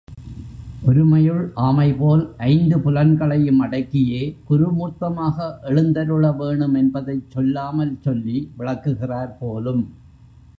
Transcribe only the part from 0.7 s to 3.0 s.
ஒருமையுள் ஆமை போல் ஐந்து